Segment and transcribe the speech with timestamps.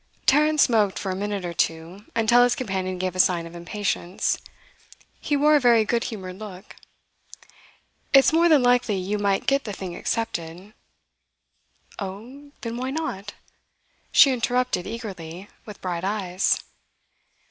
[0.25, 4.39] Tarrant smoked for a minute or two, until his companion gave a sign of impatience.
[5.19, 6.75] He wore a very good humoured look.
[8.11, 10.73] 'It's more than likely you might get the thing accepted'
[11.99, 13.35] 'Oh, then why not?'
[14.11, 16.57] she interrupted eagerly, with bright eyes.